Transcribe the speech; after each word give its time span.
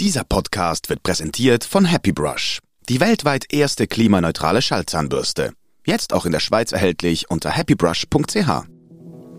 Dieser 0.00 0.24
Podcast 0.24 0.88
wird 0.88 1.04
präsentiert 1.04 1.62
von 1.62 1.84
Happy 1.84 2.10
Brush, 2.10 2.58
die 2.88 2.98
weltweit 2.98 3.52
erste 3.52 3.86
klimaneutrale 3.86 4.60
Schallzahnbürste. 4.60 5.52
Jetzt 5.86 6.12
auch 6.12 6.26
in 6.26 6.32
der 6.32 6.40
Schweiz 6.40 6.72
erhältlich 6.72 7.30
unter 7.30 7.56
happybrush.ch. 7.56 8.64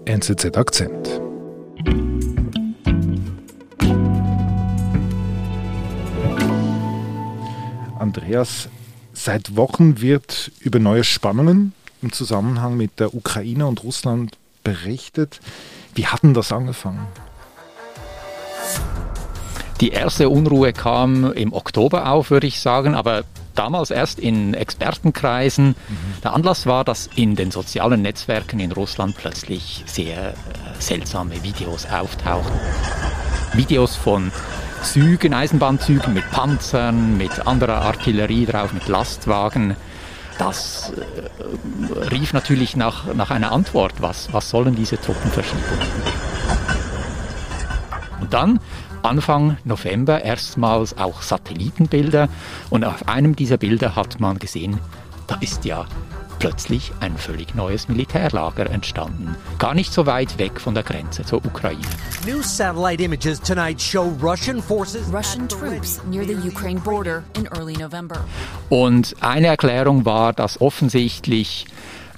NZZ 0.06 0.56
Akzent. 0.56 1.22
Andreas, 8.00 8.70
seit 9.12 9.58
Wochen 9.58 10.00
wird 10.00 10.54
über 10.62 10.80
neue 10.80 11.04
Spannungen 11.04 11.74
im 12.02 12.14
Zusammenhang 12.14 12.78
mit 12.78 13.02
der 13.02 13.14
Ukraine 13.14 13.68
und 13.68 13.84
Russland 13.84 14.38
berichtet. 14.64 15.42
Wie 15.96 16.08
hat 16.08 16.24
denn 16.24 16.34
das 16.34 16.54
angefangen? 16.54 17.08
Die 19.82 19.90
erste 19.90 20.30
Unruhe 20.30 20.72
kam 20.72 21.34
im 21.34 21.52
Oktober 21.52 22.10
auf, 22.10 22.32
würde 22.32 22.48
ich 22.48 22.62
sagen, 22.62 22.96
aber 22.96 23.24
damals 23.56 23.92
erst 23.92 24.20
in 24.20 24.54
Expertenkreisen. 24.54 25.68
Mhm. 25.68 25.76
Der 26.24 26.34
Anlass 26.34 26.66
war, 26.66 26.84
dass 26.84 27.08
in 27.16 27.36
den 27.36 27.52
sozialen 27.52 28.02
Netzwerken 28.02 28.60
in 28.60 28.72
Russland 28.72 29.18
plötzlich 29.18 29.84
sehr 29.86 30.30
äh, 30.30 30.34
seltsame 30.80 31.44
Videos 31.44 31.88
auftauchten. 31.88 32.58
Videos 33.54 33.96
von 33.96 34.32
Zügen, 34.82 35.34
Eisenbahnzügen 35.34 36.14
mit 36.14 36.30
Panzern, 36.32 37.18
mit 37.18 37.48
anderer 37.48 37.82
Artillerie 37.82 38.46
drauf, 38.46 38.72
mit 38.72 38.88
Lastwagen. 38.88 39.76
Das 40.38 40.94
äh, 40.96 42.10
rief 42.12 42.34
natürlich 42.34 42.76
nach, 42.76 43.14
nach 43.14 43.32
einer 43.32 43.52
Antwort. 43.52 43.94
Was, 44.00 44.32
was 44.32 44.50
sollen 44.50 44.76
diese 44.76 45.00
Truppenverschiebungen? 45.00 45.88
Und 48.22 48.34
dann 48.34 48.60
Anfang 49.06 49.58
November 49.66 50.24
erstmals 50.24 50.98
auch 50.98 51.22
Satellitenbilder 51.22 52.28
und 52.72 52.84
auf 52.84 53.08
einem 53.08 53.36
dieser 53.36 53.58
Bilder 53.58 53.96
hat 53.96 54.20
man 54.20 54.40
gesehen, 54.40 54.80
da 55.28 55.36
ist 55.42 55.64
ja 55.64 55.86
plötzlich 56.40 56.92
ein 57.00 57.16
völlig 57.18 57.56
neues 57.56 57.88
Militärlager 57.88 58.70
entstanden, 58.70 59.36
gar 59.60 59.74
nicht 59.74 59.94
so 59.94 60.06
weit 60.06 60.38
weg 60.38 60.60
von 60.60 60.74
der 60.74 60.84
Grenze 60.84 61.24
zur 61.24 61.46
Ukraine. 61.46 61.82
New 62.26 62.42
satellite 62.42 63.04
images 63.04 63.40
tonight 63.40 63.82
show 63.82 64.12
Russian 64.22 64.62
forces 64.62 65.08
Russian 65.14 65.48
troops 65.48 66.02
near 66.10 66.26
the 66.26 66.36
Ukraine 66.36 66.80
border 66.80 67.24
in 67.38 67.46
early 67.58 67.74
November. 67.78 68.26
Und 68.70 69.16
eine 69.22 69.48
Erklärung 69.48 70.06
war, 70.06 70.34
dass 70.34 70.60
offensichtlich 70.60 71.68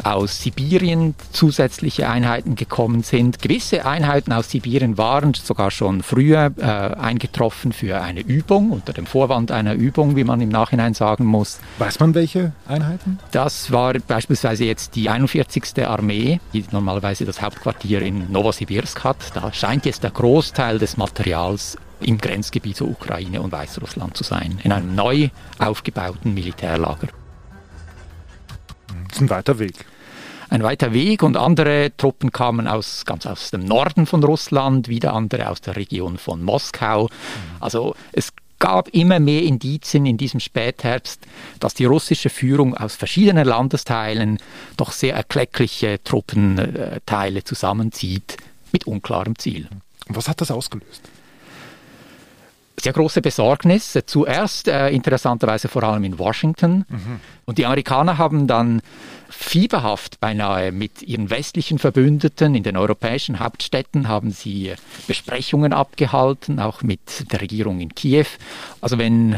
aus 0.04 0.42
Sibirien 0.42 1.16
zusätzliche 1.32 2.10
Einheiten 2.10 2.56
gekommen 2.56 3.04
sind. 3.04 3.42
Gewisse 3.42 3.86
Einheiten 3.86 4.34
aus 4.34 4.50
Sibirien 4.50 4.98
waren 4.98 5.34
sogar 5.34 5.72
schon 5.72 6.04
früher 6.04 6.52
äh, 6.58 6.64
eingetroffen 6.64 7.72
für 7.72 8.02
eine 8.02 8.22
Übung, 8.22 8.72
unter 8.72 8.94
dem 8.94 9.06
Vorwand 9.06 9.52
einer 9.52 9.74
Übung, 9.74 10.16
wie 10.16 10.24
man 10.24 10.42
im 10.42 10.50
Nachhinein 10.50 10.94
sagen 10.94 11.26
muss. 11.26 11.60
Weiß 11.78 12.00
man 12.00 12.16
welche 12.16 12.52
Einheiten? 12.68 13.20
Das 13.32 13.72
war 13.72 13.94
beispielsweise 13.94 14.66
jetzt 14.66 14.96
die 14.96 15.10
41. 15.10 15.86
Armee, 15.86 16.40
die 16.54 16.66
normalerweise 16.72 17.26
das 17.26 17.42
Hauptquartier 17.42 18.02
in 18.02 18.32
Novosibirsk 18.32 19.04
hat. 19.04 19.18
Da 19.36 19.52
scheint 19.54 19.86
jetzt 19.86 20.04
der 20.04 20.12
Großteil 20.12 20.80
des 20.80 20.98
Materials 20.98 21.78
im 22.00 22.18
Grenzgebiet 22.18 22.78
zur 22.78 22.90
Ukraine 22.90 23.42
und 23.42 23.52
Weißrussland 23.52 24.16
zu 24.16 24.24
sein, 24.24 24.60
in 24.64 24.72
einem 24.72 24.96
neu 24.96 25.30
aufgebauten 25.58 26.34
Militärlager. 26.34 27.08
Das 29.08 29.18
ist 29.18 29.22
ein 29.22 29.30
weiter 29.30 29.60
Weg 29.60 29.86
ein 30.50 30.64
weiter 30.64 30.94
Weg 30.94 31.24
und 31.24 31.38
andere 31.38 31.92
Truppen 31.98 32.32
kamen 32.32 32.68
aus, 32.68 33.06
ganz 33.06 33.26
aus 33.26 33.52
dem 33.52 33.66
Norden 33.66 34.06
von 34.06 34.24
Russland, 34.24 34.88
wieder 34.88 35.14
andere 35.14 35.50
aus 35.50 35.62
der 35.62 35.76
Region 35.76 36.18
von 36.18 36.42
Moskau. 36.44 37.10
Also 37.60 37.96
es 38.14 38.32
gab 38.60 38.90
immer 38.90 39.20
mehr 39.20 39.44
Indizien 39.44 40.06
in 40.06 40.18
diesem 40.18 40.40
Spätherbst, 40.40 41.22
dass 41.60 41.74
die 41.74 41.86
russische 41.86 42.30
Führung 42.30 42.76
aus 42.76 42.96
verschiedenen 42.96 43.46
Landesteilen 43.46 44.40
doch 44.78 44.92
sehr 44.92 45.16
erkleckliche 45.16 46.02
Truppenteile 46.04 47.44
zusammenzieht 47.44 48.38
mit 48.72 48.88
unklarem 48.88 49.38
Ziel. 49.38 49.68
Was 50.08 50.28
hat 50.28 50.42
das 50.42 50.52
ausgelöst? 50.52 51.02
Sehr 52.88 52.94
große 52.94 53.22
Besorgnis. 53.22 54.00
Zuerst 54.06 54.70
äh, 54.70 54.88
interessanterweise 54.92 55.68
vor 55.68 55.84
allem 55.84 56.06
in 56.06 56.18
Washington. 56.18 56.86
Mhm. 56.88 57.20
Und 57.44 57.58
die 57.58 57.66
Amerikaner 57.66 58.18
haben 58.18 58.48
dann 58.48 58.82
fieberhaft 59.28 60.22
beinahe 60.22 60.72
mit 60.72 61.02
ihren 61.02 61.30
westlichen 61.30 61.80
Verbündeten 61.80 62.56
in 62.56 62.64
den 62.64 62.78
europäischen 62.78 63.40
Hauptstädten 63.42 64.08
haben 64.08 64.32
sie 64.32 64.72
Besprechungen 65.06 65.74
abgehalten, 65.74 66.62
auch 66.62 66.82
mit 66.82 67.30
der 67.30 67.42
Regierung 67.42 67.82
in 67.82 67.94
Kiew. 67.94 68.26
Also 68.80 68.98
wenn 68.98 69.38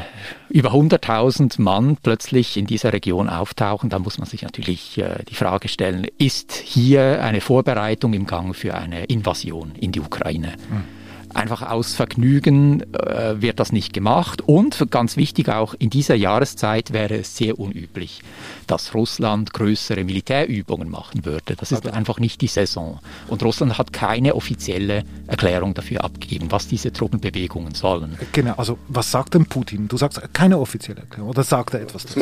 über 0.49 0.69
100.000 0.69 1.59
Mann 1.59 1.97
plötzlich 2.03 2.55
in 2.55 2.67
dieser 2.67 2.93
Region 2.93 3.29
auftauchen, 3.29 3.89
dann 3.89 4.03
muss 4.03 4.19
man 4.19 4.27
sich 4.27 4.43
natürlich 4.43 4.99
äh, 4.99 5.23
die 5.27 5.35
Frage 5.35 5.69
stellen, 5.69 6.05
ist 6.19 6.53
hier 6.53 7.23
eine 7.23 7.41
Vorbereitung 7.41 8.13
im 8.13 8.27
Gang 8.27 8.55
für 8.55 8.75
eine 8.75 9.05
Invasion 9.05 9.71
in 9.79 9.91
die 9.91 10.01
Ukraine? 10.01 10.53
Mhm. 10.69 10.98
Einfach 11.33 11.61
aus 11.69 11.95
Vergnügen 11.95 12.83
äh, 12.93 13.41
wird 13.41 13.59
das 13.59 13.71
nicht 13.71 13.93
gemacht. 13.93 14.41
Und 14.41 14.87
ganz 14.89 15.15
wichtig 15.17 15.49
auch, 15.49 15.75
in 15.77 15.89
dieser 15.89 16.15
Jahreszeit 16.15 16.91
wäre 16.91 17.17
es 17.17 17.37
sehr 17.37 17.59
unüblich, 17.59 18.21
dass 18.67 18.93
Russland 18.93 19.53
größere 19.53 20.03
Militärübungen 20.03 20.89
machen 20.89 21.25
würde. 21.25 21.55
Das 21.55 21.71
ist 21.71 21.87
einfach 21.87 22.19
nicht 22.19 22.41
die 22.41 22.47
Saison. 22.47 22.99
Und 23.27 23.43
Russland 23.43 23.77
hat 23.77 23.93
keine 23.93 24.35
offizielle 24.35 25.03
Erklärung 25.27 25.73
dafür 25.73 26.03
abgegeben, 26.03 26.47
was 26.49 26.67
diese 26.67 26.91
Truppenbewegungen 26.91 27.75
sollen. 27.75 28.17
Genau, 28.31 28.53
also 28.57 28.77
was 28.87 29.11
sagt 29.11 29.35
denn 29.35 29.45
Putin? 29.45 29.87
Du 29.87 29.97
sagst 29.97 30.21
keine 30.33 30.59
offizielle 30.59 31.01
Erklärung 31.01 31.29
oder 31.29 31.43
sagt 31.43 31.73
er 31.73 31.81
etwas 31.81 32.05
dazu? 32.05 32.19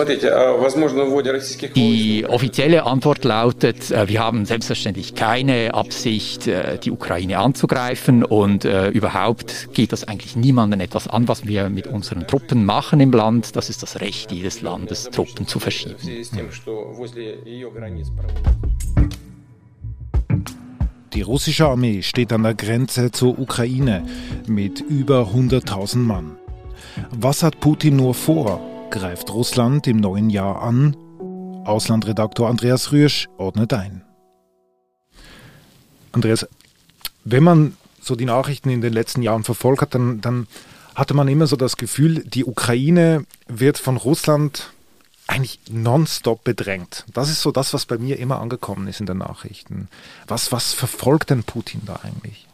Die 1.75 2.25
offizielle 2.27 2.83
Antwort 2.83 3.23
lautet, 3.23 3.91
äh, 3.91 4.07
wir 4.07 4.19
haben 4.19 4.45
selbstverständlich 4.45 5.15
keine 5.15 5.73
Absicht, 5.73 6.47
äh, 6.47 6.77
die 6.77 6.91
Ukraine 6.91 7.39
anzugreifen 7.39 8.23
und 8.23 8.65
überhaupt 8.97 9.73
geht 9.73 9.91
das 9.91 10.03
eigentlich 10.03 10.35
niemandem 10.35 10.79
etwas 10.81 11.07
an, 11.07 11.27
was 11.27 11.45
wir 11.45 11.69
mit 11.69 11.87
unseren 11.87 12.27
Truppen 12.27 12.65
machen 12.65 12.99
im 12.99 13.11
Land. 13.11 13.55
Das 13.55 13.69
ist 13.69 13.83
das 13.83 14.01
Recht 14.01 14.31
jedes 14.31 14.61
Landes, 14.61 15.05
Truppen 15.05 15.47
zu 15.47 15.59
verschieben. 15.59 15.95
Die 21.13 21.21
russische 21.21 21.67
Armee 21.67 22.01
steht 22.03 22.33
an 22.33 22.43
der 22.43 22.53
Grenze 22.53 23.11
zur 23.11 23.39
Ukraine 23.39 24.05
mit 24.47 24.81
über 24.81 25.31
100.000 25.33 25.97
Mann. 25.97 26.37
Was 27.11 27.43
hat 27.43 27.59
Putin 27.59 27.95
nur 27.95 28.13
vor? 28.13 28.61
Greift 28.91 29.33
Russland 29.33 29.87
im 29.87 29.97
neuen 29.97 30.29
Jahr 30.29 30.61
an? 30.61 30.95
Auslandredaktor 31.65 32.49
Andreas 32.49 32.91
Rüsch 32.91 33.27
ordnet 33.37 33.73
ein. 33.73 34.03
Andreas, 36.11 36.47
wenn 37.25 37.43
man 37.43 37.77
so 38.07 38.15
die 38.15 38.25
Nachrichten 38.25 38.69
in 38.69 38.81
den 38.81 38.93
letzten 38.93 39.21
Jahren 39.21 39.43
verfolgt 39.43 39.81
hat, 39.81 39.93
dann, 39.95 40.21
dann 40.21 40.47
hatte 40.95 41.13
man 41.13 41.27
immer 41.27 41.45
so 41.45 41.55
das 41.55 41.77
Gefühl, 41.77 42.23
die 42.23 42.45
Ukraine 42.45 43.25
wird 43.47 43.77
von 43.77 43.97
Russland 43.97 44.71
eigentlich 45.27 45.59
nonstop 45.69 46.43
bedrängt. 46.43 47.05
Das 47.13 47.29
ist 47.29 47.41
so 47.41 47.51
das, 47.51 47.73
was 47.73 47.85
bei 47.85 47.97
mir 47.97 48.17
immer 48.17 48.39
angekommen 48.39 48.87
ist 48.87 49.01
in 49.01 49.05
den 49.05 49.17
Nachrichten. 49.17 49.89
Was, 50.27 50.51
was 50.51 50.73
verfolgt 50.73 51.29
denn 51.29 51.43
Putin 51.43 51.81
da 51.85 51.99
eigentlich? 52.03 52.47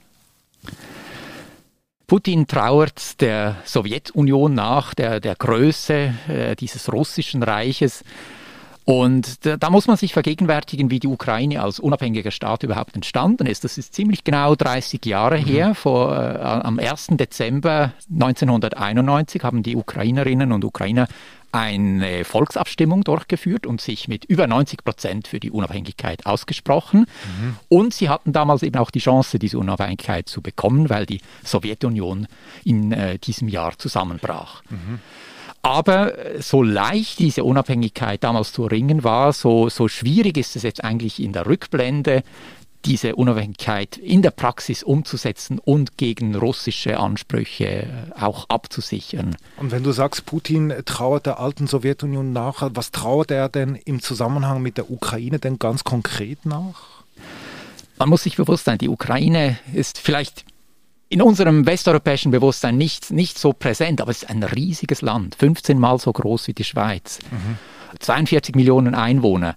Putin 2.08 2.48
trauert 2.48 3.22
der 3.22 3.58
Sowjetunion 3.64 4.54
nach, 4.54 4.94
der, 4.94 5.20
der 5.20 5.36
Größe 5.36 6.14
äh, 6.28 6.56
dieses 6.56 6.92
russischen 6.92 7.44
Reiches. 7.44 8.04
Und 8.86 9.46
da, 9.46 9.56
da, 9.56 9.70
muss 9.70 9.88
man 9.88 9.96
sich 9.96 10.14
vergegenwärtigen, 10.14 10.92
wie 10.92 11.00
die 11.00 11.08
Ukraine 11.08 11.62
als 11.62 11.80
unabhängiger 11.80 12.32
Staat 12.32 12.64
überhaupt 12.64 12.96
entstanden 12.96 13.48
ist. 13.48 13.64
Das 13.64 13.78
ist 13.78 13.94
ziemlich 13.94 14.24
genau 14.24 14.56
30 14.56 15.06
Jahre 15.06 15.40
mhm. 15.40 15.46
her. 15.46 15.76
Vor, 15.76 16.14
äh, 16.14 16.38
am 16.40 16.80
1. 16.80 17.08
Dezember 17.12 17.94
1991 18.12 19.44
haben 19.44 19.64
die 19.64 19.76
Ukrainerinnen 19.76 20.52
und 20.52 20.66
Ukrainer 20.66 21.08
eine 21.54 22.26
Volksabstimmung 22.26 23.04
durchgeführt 23.04 23.68
und 23.68 23.80
sich 23.80 24.08
mit 24.08 24.26
über 24.26 24.48
90 24.48 24.84
Prozent 24.84 25.28
für 25.28 25.40
die 25.40 25.52
Unabhängigkeit 25.52 26.26
ausgesprochen. 26.26 27.02
Mhm. 27.02 27.56
Und 27.70 27.94
sie 27.94 28.10
hatten 28.10 28.34
damals 28.34 28.64
eben 28.64 28.78
auch 28.78 28.90
die 28.90 29.00
Chance, 29.00 29.38
diese 29.38 29.60
Unabhängigkeit 29.60 30.28
zu 30.28 30.42
bekommen, 30.42 30.90
weil 30.90 31.06
die 31.06 31.22
Sowjetunion 31.44 32.28
in 32.66 32.92
äh, 32.92 33.20
diesem 33.20 33.48
Jahr 33.48 33.78
zusammenbrach. 33.78 34.64
Mhm. 34.70 35.00
Aber 35.64 36.14
so 36.40 36.62
leicht 36.62 37.20
diese 37.20 37.46
Unabhängigkeit 37.46 38.24
damals 38.24 38.52
zu 38.52 38.66
erringen 38.66 39.06
war, 39.06 39.32
so, 39.32 39.70
so 39.70 39.88
schwierig 39.88 40.38
ist 40.38 40.58
es 40.58 40.64
jetzt 40.64 40.84
eigentlich 40.84 41.22
in 41.22 41.32
der 41.32 41.46
Rückblende, 41.46 42.24
diese 42.84 43.16
Unabhängigkeit 43.16 43.96
in 43.96 44.22
der 44.22 44.32
Praxis 44.32 44.84
umzusetzen 44.84 45.60
und 45.60 45.98
gegen 45.98 46.36
russische 46.36 47.00
Ansprüche 47.00 47.88
auch 48.20 48.50
abzusichern. 48.50 49.38
Und 49.58 49.72
wenn 49.72 49.84
du 49.84 49.94
sagst, 49.94 50.26
Putin 50.26 50.74
trauert 50.86 51.26
der 51.26 51.40
alten 51.40 51.68
Sowjetunion 51.68 52.34
nach, 52.34 52.70
was 52.74 52.92
trauert 52.92 53.32
er 53.32 53.48
denn 53.48 53.76
im 53.76 54.02
Zusammenhang 54.02 54.62
mit 54.62 54.78
der 54.78 54.92
Ukraine 54.92 55.40
denn 55.40 55.60
ganz 55.60 55.86
konkret 55.86 56.46
nach? 56.46 57.04
Man 57.98 58.10
muss 58.10 58.24
sich 58.24 58.36
bewusst 58.36 58.66
sein, 58.66 58.80
die 58.80 58.90
Ukraine 58.90 59.58
ist 59.74 59.98
vielleicht 59.98 60.44
in 61.14 61.22
unserem 61.22 61.68
westeuropäischen 61.68 62.32
Bewusstsein 62.32 62.76
nicht, 62.76 63.12
nicht 63.12 63.38
so 63.38 63.54
präsent, 63.54 64.02
aber 64.02 64.10
es 64.10 64.24
ist 64.24 64.30
ein 64.32 64.42
riesiges 64.42 65.04
Land, 65.04 65.36
15 65.36 65.78
mal 65.78 66.00
so 66.00 66.12
groß 66.12 66.48
wie 66.48 66.54
die 66.54 66.64
Schweiz, 66.64 67.20
mhm. 67.30 67.58
42 68.00 68.56
Millionen 68.56 68.96
Einwohner. 68.96 69.56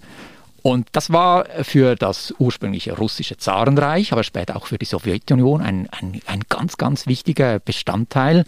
Und 0.66 0.88
das 0.90 1.12
war 1.12 1.44
für 1.62 1.94
das 1.94 2.34
ursprüngliche 2.40 2.96
russische 2.96 3.36
Zarenreich, 3.36 4.10
aber 4.10 4.24
später 4.24 4.56
auch 4.56 4.66
für 4.66 4.78
die 4.78 4.84
Sowjetunion 4.84 5.60
ein, 5.60 5.88
ein, 5.92 6.20
ein 6.26 6.40
ganz, 6.48 6.76
ganz 6.76 7.06
wichtiger 7.06 7.60
Bestandteil. 7.60 8.44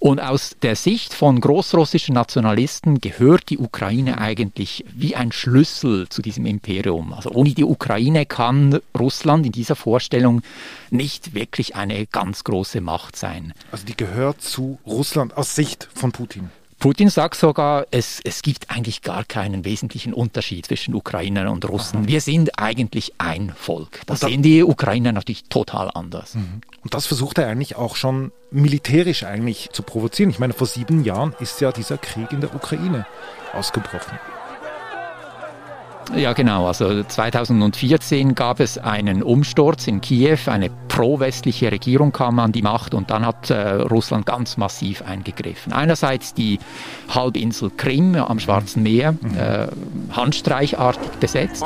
Und 0.00 0.18
aus 0.18 0.56
der 0.62 0.74
Sicht 0.74 1.14
von 1.14 1.40
großrussischen 1.40 2.16
Nationalisten 2.16 3.00
gehört 3.00 3.48
die 3.48 3.58
Ukraine 3.58 4.18
eigentlich 4.18 4.84
wie 4.92 5.14
ein 5.14 5.30
Schlüssel 5.30 6.08
zu 6.08 6.20
diesem 6.20 6.46
Imperium. 6.46 7.12
Also 7.12 7.30
ohne 7.30 7.50
die 7.50 7.62
Ukraine 7.62 8.26
kann 8.26 8.80
Russland 8.98 9.46
in 9.46 9.52
dieser 9.52 9.76
Vorstellung 9.76 10.42
nicht 10.90 11.32
wirklich 11.32 11.76
eine 11.76 12.06
ganz 12.06 12.42
große 12.42 12.80
Macht 12.80 13.14
sein. 13.14 13.54
Also 13.70 13.86
die 13.86 13.96
gehört 13.96 14.42
zu 14.42 14.80
Russland 14.84 15.36
aus 15.36 15.54
Sicht 15.54 15.88
von 15.94 16.10
Putin. 16.10 16.50
Putin 16.82 17.10
sagt 17.10 17.36
sogar, 17.36 17.86
es, 17.92 18.20
es 18.24 18.42
gibt 18.42 18.68
eigentlich 18.68 19.02
gar 19.02 19.22
keinen 19.22 19.64
wesentlichen 19.64 20.12
Unterschied 20.12 20.66
zwischen 20.66 20.96
Ukrainern 20.96 21.46
und 21.46 21.68
Russen. 21.68 21.98
Aha. 22.00 22.06
Wir 22.08 22.20
sind 22.20 22.58
eigentlich 22.58 23.12
ein 23.18 23.52
Volk. 23.56 24.00
Das 24.06 24.18
da, 24.18 24.26
sehen 24.26 24.42
die 24.42 24.64
Ukrainer 24.64 25.12
natürlich 25.12 25.44
total 25.44 25.92
anders. 25.94 26.34
Mhm. 26.34 26.60
Und 26.82 26.92
das 26.92 27.06
versucht 27.06 27.38
er 27.38 27.46
eigentlich 27.46 27.76
auch 27.76 27.94
schon 27.94 28.32
militärisch 28.50 29.22
eigentlich 29.22 29.70
zu 29.70 29.84
provozieren. 29.84 30.30
Ich 30.30 30.40
meine, 30.40 30.54
vor 30.54 30.66
sieben 30.66 31.04
Jahren 31.04 31.36
ist 31.38 31.60
ja 31.60 31.70
dieser 31.70 31.98
Krieg 31.98 32.32
in 32.32 32.40
der 32.40 32.52
Ukraine 32.52 33.06
ausgebrochen. 33.52 34.18
Ja, 36.14 36.32
genau. 36.32 36.66
Also 36.66 37.02
2014 37.02 38.34
gab 38.34 38.60
es 38.60 38.78
einen 38.78 39.22
Umsturz 39.22 39.86
in 39.86 40.00
Kiew. 40.00 40.38
Eine 40.46 40.70
pro-westliche 40.88 41.72
Regierung 41.72 42.12
kam 42.12 42.38
an 42.38 42.52
die 42.52 42.62
Macht 42.62 42.94
und 42.94 43.10
dann 43.10 43.26
hat 43.26 43.50
äh, 43.50 43.74
Russland 43.82 44.26
ganz 44.26 44.56
massiv 44.56 45.02
eingegriffen. 45.02 45.72
Einerseits 45.72 46.34
die 46.34 46.58
Halbinsel 47.08 47.70
Krim 47.76 48.14
am 48.14 48.38
Schwarzen 48.38 48.82
Meer, 48.82 49.12
mhm. 49.12 49.36
äh, 49.36 49.66
handstreichartig 50.12 51.10
besetzt. 51.12 51.64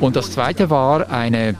Und 0.00 0.16
das 0.16 0.32
zweite 0.32 0.70
war 0.70 1.10
eine 1.10 1.54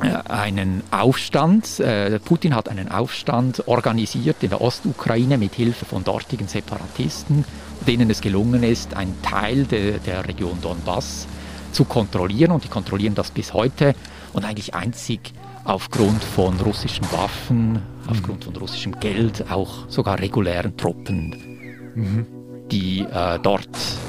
einen 0.00 0.82
Aufstand. 0.90 1.80
Äh, 1.80 2.18
Putin 2.20 2.54
hat 2.54 2.68
einen 2.68 2.90
Aufstand 2.90 3.66
organisiert 3.66 4.42
in 4.42 4.50
der 4.50 4.60
Ostukraine 4.60 5.38
mit 5.38 5.54
Hilfe 5.54 5.84
von 5.84 6.04
dortigen 6.04 6.48
Separatisten, 6.48 7.44
denen 7.86 8.10
es 8.10 8.20
gelungen 8.20 8.62
ist, 8.62 8.94
einen 8.94 9.20
Teil 9.22 9.64
de, 9.64 9.98
der 9.98 10.26
Region 10.26 10.60
Donbass 10.60 11.26
zu 11.72 11.84
kontrollieren 11.84 12.52
und 12.52 12.64
die 12.64 12.68
kontrollieren 12.68 13.14
das 13.14 13.30
bis 13.30 13.52
heute 13.52 13.94
und 14.32 14.44
eigentlich 14.44 14.74
einzig 14.74 15.32
aufgrund 15.64 16.24
von 16.24 16.58
russischen 16.60 17.04
Waffen, 17.12 17.82
aufgrund 18.06 18.44
von 18.44 18.56
russischem 18.56 18.98
Geld, 19.00 19.50
auch 19.50 19.88
sogar 19.88 20.18
regulären 20.18 20.76
Truppen, 20.76 21.92
mhm. 21.94 22.26
die 22.70 23.00
äh, 23.00 23.38
dort 23.42 23.68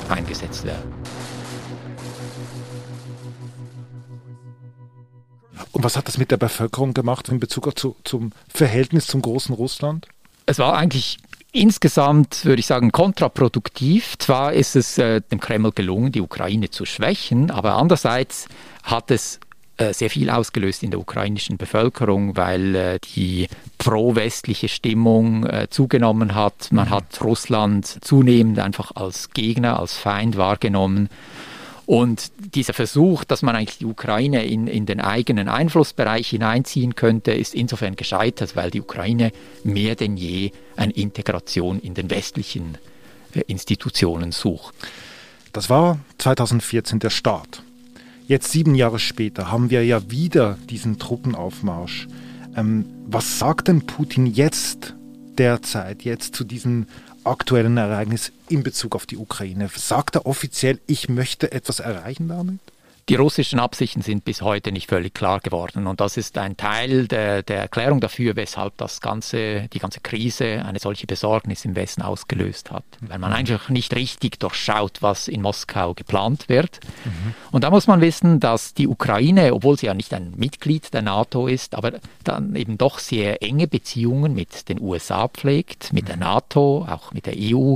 eingesetzt 0.10 0.64
werden. 0.64 0.99
Und 5.71 5.83
was 5.83 5.95
hat 5.95 6.07
das 6.07 6.18
mit 6.18 6.31
der 6.31 6.38
Bevölkerung 6.38 6.94
gemacht 6.94 7.30
in 7.30 7.39
Bezug 7.39 7.77
zu, 7.77 7.95
zum 8.04 8.31
Verhältnis 8.48 9.07
zum 9.07 9.21
großen 9.21 9.54
Russland? 9.54 10.07
Es 10.45 10.57
war 10.57 10.75
eigentlich 10.75 11.19
insgesamt, 11.51 12.45
würde 12.45 12.60
ich 12.60 12.66
sagen, 12.66 12.92
kontraproduktiv. 12.92 14.18
Zwar 14.18 14.54
ist 14.54 14.75
es 14.75 14.98
äh, 14.98 15.21
dem 15.21 15.39
Kreml 15.39 15.71
gelungen, 15.71 16.12
die 16.12 16.21
Ukraine 16.21 16.69
zu 16.69 16.86
schwächen, 16.86 17.51
aber 17.51 17.75
andererseits 17.75 18.48
hat 18.83 19.12
es 19.12 19.39
äh, 19.77 19.94
sehr 19.94 20.10
viel 20.10 20.30
ausgelöst 20.30 20.83
in 20.83 20.92
der 20.92 21.00
ukrainischen 21.00 21.57
Bevölkerung, 21.57 22.36
weil 22.36 22.75
äh, 22.75 23.00
die 23.16 23.48
pro-westliche 23.77 24.68
Stimmung 24.68 25.45
äh, 25.45 25.68
zugenommen 25.69 26.36
hat. 26.36 26.71
Man 26.71 26.88
mhm. 26.88 26.92
hat 26.92 27.21
Russland 27.24 27.86
zunehmend 28.01 28.60
einfach 28.60 28.92
als 28.95 29.30
Gegner, 29.31 29.80
als 29.80 29.94
Feind 29.94 30.36
wahrgenommen. 30.36 31.10
Und 31.90 32.32
dieser 32.54 32.74
Versuch, 32.74 33.24
dass 33.24 33.42
man 33.42 33.56
eigentlich 33.56 33.80
die 33.80 33.88
Ukraine 33.88 34.46
in, 34.46 34.68
in 34.68 34.86
den 34.86 35.02
eigenen 35.02 35.50
Einflussbereich 35.50 36.30
hineinziehen 36.30 36.94
könnte, 36.94 37.32
ist 37.32 37.56
insofern 37.56 37.96
gescheitert, 37.96 38.56
weil 38.56 38.70
die 38.70 38.82
Ukraine 38.82 39.32
mehr 39.64 39.96
denn 39.96 40.16
je 40.16 40.52
eine 40.76 40.94
Integration 40.94 41.80
in 41.80 41.96
den 41.96 42.12
westlichen 42.12 42.78
äh, 43.34 43.40
Institutionen 43.48 44.32
sucht. 44.32 44.76
Das 45.52 45.72
war 45.72 45.98
2014 46.20 47.00
der 47.00 47.10
Start. 47.10 47.64
Jetzt 48.28 48.52
sieben 48.52 48.76
Jahre 48.76 49.00
später 49.00 49.52
haben 49.52 49.72
wir 49.72 49.84
ja 49.84 50.12
wieder 50.12 50.60
diesen 50.70 51.00
Truppenaufmarsch. 51.00 52.08
Ähm, 52.56 52.86
was 53.08 53.40
sagt 53.40 53.68
denn 53.68 53.88
Putin 53.88 54.28
jetzt 54.28 54.94
derzeit, 55.40 56.04
jetzt 56.04 56.36
zu 56.36 56.44
diesem 56.44 56.86
aktuellen 57.24 57.77
Ereignis 57.77 58.31
in 58.48 58.63
Bezug 58.63 58.95
auf 58.95 59.06
die 59.06 59.18
Ukraine? 59.18 59.69
Sagt 59.75 60.16
er 60.16 60.25
offiziell, 60.25 60.80
ich 60.88 61.10
möchte 61.10 61.51
etwas 61.51 61.80
erreichen 61.80 62.27
damit? 62.27 62.60
Die 63.10 63.16
russischen 63.16 63.60
Absichten 63.60 64.04
sind 64.04 64.24
bis 64.24 64.44
heute 64.44 64.72
nicht 64.72 64.88
völlig 64.88 65.16
klar 65.16 65.40
geworden. 65.40 65.88
Und 65.88 66.00
das 66.00 66.16
ist 66.16 66.38
ein 66.38 66.58
Teil 66.58 67.08
der, 67.08 67.42
der 67.42 67.58
Erklärung 67.58 68.02
dafür, 68.02 68.36
weshalb 68.36 68.78
das 68.78 69.02
ganze, 69.02 69.68
die 69.74 69.80
ganze 69.80 70.00
Krise 70.00 70.64
eine 70.64 70.78
solche 70.78 71.08
Besorgnis 71.08 71.66
im 71.66 71.76
Westen 71.76 72.04
ausgelöst 72.04 72.70
hat. 72.70 72.84
Weil 73.02 73.18
man 73.18 73.34
einfach 73.34 73.70
nicht 73.70 73.96
richtig 73.96 74.40
durchschaut, 74.40 75.02
was 75.02 75.28
in 75.28 75.42
Moskau 75.42 75.96
geplant 75.96 76.50
wird. 76.50 76.82
Mhm. 77.04 77.34
Und 77.50 77.64
da 77.64 77.72
muss 77.72 77.88
man 77.88 78.00
wissen, 78.00 78.40
dass 78.40 78.76
die 78.76 78.88
Ukraine, 78.88 79.56
obwohl 79.56 79.76
sie 79.76 79.88
ja 79.88 79.96
nicht 79.96 80.14
ein 80.14 80.34
Mitglied 80.38 80.94
der 80.94 81.02
NATO 81.02 81.48
ist, 81.48 81.74
aber 81.74 81.94
dann 82.24 82.56
eben 82.56 82.78
doch 82.78 83.00
sehr 83.00 83.42
enge 83.42 83.66
Beziehungen 83.68 84.36
mit 84.36 84.70
den 84.70 84.80
USA 84.80 85.30
pflegt, 85.30 85.94
mit 85.94 86.10
der 86.10 86.18
mhm. 86.18 86.22
NATO, 86.22 86.86
auch 86.88 87.12
mit 87.12 87.26
der 87.26 87.34
EU. 87.36 87.76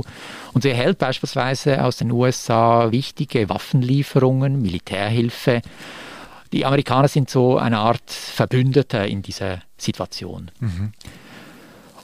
Und 0.52 0.62
sie 0.62 0.70
erhält 0.70 0.98
beispielsweise 0.98 1.84
aus 1.84 1.96
den 1.96 2.12
USA 2.12 2.92
wichtige 2.92 3.48
Waffenlieferungen, 3.48 4.62
Militärhilfe 4.62 5.23
Hilfe. 5.24 5.62
Die 6.52 6.64
Amerikaner 6.64 7.08
sind 7.08 7.30
so 7.30 7.58
eine 7.58 7.78
Art 7.78 8.10
Verbündeter 8.10 9.06
in 9.06 9.22
dieser 9.22 9.62
Situation. 9.76 10.50
Mhm. 10.60 10.92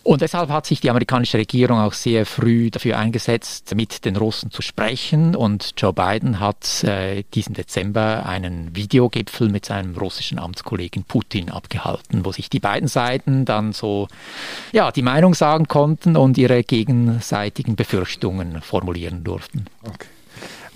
Und 0.03 0.23
deshalb 0.23 0.49
hat 0.49 0.65
sich 0.67 0.81
die 0.81 0.89
amerikanische 0.89 1.37
Regierung 1.37 1.79
auch 1.79 1.93
sehr 1.93 2.25
früh 2.25 2.71
dafür 2.71 2.99
eingesetzt, 2.99 3.75
mit 3.75 4.05
den 4.07 4.17
Russen 4.17 4.51
zu 4.51 4.63
sprechen. 4.63 5.37
Und 5.37 5.75
Joe 5.77 5.93
Biden 5.93 6.41
hat 6.41 6.83
äh, 6.85 7.23
diesen 7.35 7.55
Dezember 7.55 8.25
einen 8.27 8.75
Videogipfel 8.75 9.51
mit 9.51 9.67
seinem 9.67 9.95
russischen 9.95 10.39
Amtskollegen 10.39 11.05
Putin 11.05 11.51
abgehalten, 11.51 12.25
wo 12.25 12.33
sich 12.33 12.49
die 12.49 12.61
beiden 12.61 12.89
Seiten 12.89 13.45
dann 13.45 13.73
so 13.73 14.09
ja, 14.73 14.91
die 14.91 15.03
Meinung 15.03 15.35
sagen 15.35 15.69
konnten 15.69 16.17
und 16.17 16.39
ihre 16.39 16.65
gegenseitigen 16.65 17.77
Befürchtungen 17.77 18.63
formulieren 18.63 19.23
durften. 19.23 19.67
Okay. 19.87 20.09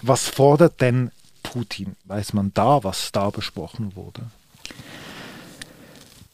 Was 0.02 0.28
fordert 0.28 0.82
denn 0.82 1.10
Putin? 1.54 1.94
Weiß 2.06 2.32
man 2.32 2.50
da, 2.52 2.82
was 2.82 3.12
da 3.12 3.30
besprochen 3.30 3.94
wurde? 3.94 4.22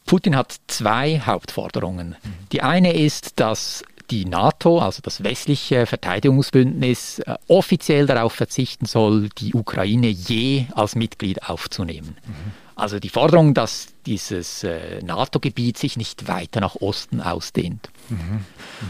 Putin 0.07 0.35
hat 0.35 0.57
zwei 0.67 1.21
Hauptforderungen. 1.21 2.17
Die 2.53 2.63
eine 2.63 2.95
ist, 2.95 3.39
dass 3.39 3.85
die 4.11 4.25
NATO, 4.25 4.79
also 4.81 5.03
das 5.03 5.23
westliche 5.23 5.85
Verteidigungsbündnis, 5.85 7.19
äh, 7.19 7.35
offiziell 7.49 8.07
darauf 8.07 8.33
verzichten 8.33 8.87
soll, 8.87 9.29
die 9.37 9.53
Ukraine 9.53 10.09
je 10.09 10.65
als 10.75 10.97
Mitglied 10.97 11.49
aufzunehmen. 11.49 12.17
Mhm. 12.27 12.53
Also 12.75 12.99
die 12.99 13.11
Forderung, 13.11 13.53
dass 13.53 13.89
dieses 14.07 14.65
äh, 14.65 15.03
NATO-Gebiet 15.03 15.77
sich 15.77 15.99
nicht 15.99 16.29
weiter 16.29 16.61
nach 16.61 16.77
Osten 16.77 17.21
ausdehnt. 17.21 17.91
Mhm. 18.09 18.17
Mhm. 18.17 18.45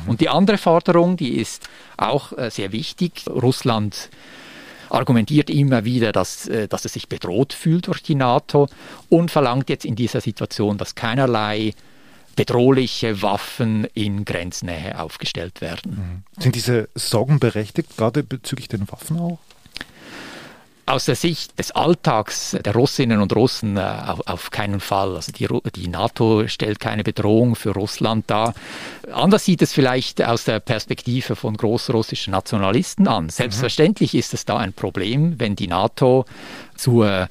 Und 0.07 0.21
die 0.21 0.29
andere 0.29 0.59
Forderung, 0.59 1.17
die 1.17 1.39
ist 1.39 1.69
auch 1.97 2.33
äh, 2.39 2.51
sehr 2.51 2.71
wichtig. 2.71 3.25
Russland 3.29 4.11
argumentiert 4.91 5.51
immer 5.51 5.85
wieder, 5.85 6.13
dass, 6.13 6.49
äh, 6.49 6.69
dass 6.69 6.85
es 6.85 6.93
sich 6.93 7.09
bedroht 7.09 7.53
fühlt 7.53 7.87
durch 7.87 8.03
die 8.03 8.15
NATO 8.15 8.69
und 9.09 9.31
verlangt 9.31 9.71
jetzt 9.71 9.85
in 9.85 9.97
dieser 9.97 10.21
Situation, 10.21 10.79
dass 10.79 10.95
keinerlei 10.95 11.73
bedrohliche 12.37 13.23
Waffen 13.23 13.85
in 13.95 14.25
Grenznähe 14.25 14.99
aufgestellt 14.99 15.61
werden. 15.61 16.25
Mhm. 16.37 16.43
Sind 16.43 16.55
diese 16.55 16.89
Sorgen 16.95 17.39
berechtigt, 17.41 17.97
gerade 17.97 18.23
bezüglich 18.23 18.69
den 18.69 18.91
Waffen 18.91 19.19
auch? 19.19 19.39
Aus 20.91 21.05
der 21.05 21.15
Sicht 21.15 21.59
des 21.59 21.71
Alltags 21.71 22.57
der 22.65 22.75
Russinnen 22.75 23.21
und 23.21 23.35
Russen 23.35 23.77
äh, 23.77 23.81
auf, 23.81 24.27
auf, 24.27 24.51
keinen 24.51 24.81
Fall. 24.81 25.15
Also 25.15 25.33
die, 25.33 25.49
die, 25.75 25.89
NATO 25.89 26.49
stellt 26.49 26.81
keine 26.81 27.05
Bedrohung 27.05 27.55
für 27.55 27.71
Russland 27.71 28.29
dar. 28.29 28.55
Anders 29.13 29.45
sieht 29.45 29.63
es 29.63 29.73
vielleicht 29.73 30.23
aus 30.23 30.45
der 30.45 30.61
Perspektive 30.61 31.37
von 31.37 31.57
großrussischen 31.57 32.33
Nationalisten 32.33 33.09
an. 33.09 33.29
Selbstverständlich 33.29 34.15
ist 34.15 34.35
es 34.35 34.45
da 34.45 34.59
ein 34.59 34.73
Problem, 34.73 35.39
wenn 35.39 35.57
die 35.57 35.69
NATO 35.69 36.25
zur 36.77 37.29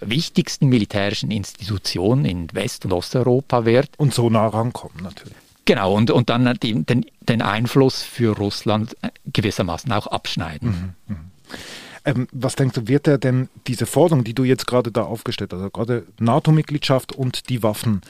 wichtigsten 0.00 0.66
militärischen 0.66 1.30
Institution 1.30 2.24
in 2.24 2.52
West- 2.52 2.84
und 2.84 2.92
Osteuropa 2.92 3.64
wird. 3.64 3.90
Und 3.96 4.12
so 4.12 4.28
nah 4.28 4.48
rankommen 4.48 5.02
natürlich. 5.02 5.34
Genau, 5.64 5.94
und, 5.94 6.10
und 6.10 6.28
dann 6.28 6.56
den, 6.62 6.86
den, 6.86 7.06
den 7.20 7.42
Einfluss 7.42 8.02
für 8.02 8.36
Russland 8.36 8.96
gewissermaßen 9.26 9.90
auch 9.92 10.06
abschneiden. 10.06 10.96
Mhm, 11.08 11.14
mh. 11.14 11.20
Ähm, 12.06 12.28
was 12.32 12.54
denkst 12.54 12.76
du, 12.76 12.88
wird 12.88 13.08
er 13.08 13.18
denn 13.18 13.48
diese 13.66 13.84
Forderung, 13.84 14.22
die 14.24 14.32
du 14.32 14.44
jetzt 14.44 14.66
gerade 14.66 14.92
da 14.92 15.02
aufgestellt 15.02 15.52
hast, 15.52 15.58
also 15.58 15.70
gerade 15.70 16.06
NATO-Mitgliedschaft 16.20 17.12
und 17.12 17.48
die 17.48 17.62
Waffen, 17.62 18.00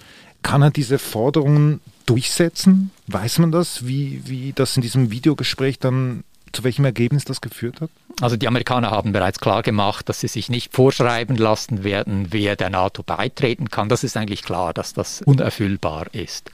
kann 0.43 0.63
er 0.63 0.71
diese 0.71 0.99
Forderungen 0.99 1.81
durchsetzen? 2.05 2.91
Weiß 3.07 3.39
man 3.39 3.51
das, 3.51 3.87
wie, 3.87 4.23
wie 4.27 4.53
das 4.53 4.77
in 4.77 4.83
diesem 4.83 5.11
Videogespräch 5.11 5.79
dann, 5.79 6.25
zu 6.53 6.63
welchem 6.63 6.85
Ergebnis 6.85 7.25
das 7.25 7.41
geführt 7.41 7.81
hat? 7.81 7.91
Also 8.21 8.37
die 8.37 8.49
Amerikaner 8.49 8.91
haben 8.91 9.13
bereits 9.13 9.41
klar 9.41 9.63
gemacht, 9.63 10.09
dass 10.09 10.21
sie 10.21 10.29
sich 10.29 10.51
nicht 10.51 10.75
vorschreiben 10.75 11.37
lassen 11.37 11.83
werden, 11.83 12.29
wer 12.31 12.55
der 12.55 12.71
NATO 12.71 13.03
beitreten 13.03 13.71
kann. 13.71 13.89
Das 13.89 14.05
ist 14.05 14.17
eigentlich 14.17 14.43
klar, 14.43 14.75
dass 14.75 14.93
das 14.93 15.23
unerfüllbar 15.23 16.07
ist. 16.13 16.51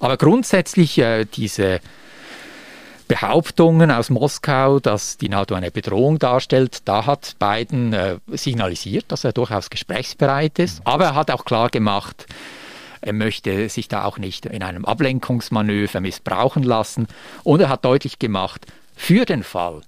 Aber 0.00 0.16
grundsätzlich 0.16 0.98
äh, 0.98 1.24
diese 1.24 1.80
Behauptungen 3.08 3.90
aus 3.90 4.10
Moskau, 4.10 4.80
dass 4.80 5.16
die 5.16 5.30
NATO 5.30 5.54
eine 5.54 5.70
Bedrohung 5.70 6.18
darstellt, 6.18 6.82
da 6.84 7.06
hat 7.06 7.36
Biden 7.38 7.94
äh, 7.94 8.16
signalisiert, 8.28 9.06
dass 9.08 9.24
er 9.24 9.32
durchaus 9.32 9.70
gesprächsbereit 9.70 10.58
ist. 10.58 10.82
Aber 10.84 11.06
er 11.06 11.14
hat 11.14 11.30
auch 11.30 11.46
klar 11.46 11.70
gemacht, 11.70 12.26
er 13.00 13.14
möchte 13.14 13.68
sich 13.68 13.88
da 13.88 14.04
auch 14.04 14.18
nicht 14.18 14.44
in 14.46 14.62
einem 14.62 14.84
Ablenkungsmanöver 14.84 16.00
missbrauchen 16.00 16.62
lassen. 16.62 17.08
Und 17.44 17.60
er 17.60 17.70
hat 17.70 17.84
deutlich 17.84 18.18
gemacht, 18.18 18.66
für 18.94 19.24
den 19.24 19.42
Fall 19.42 19.80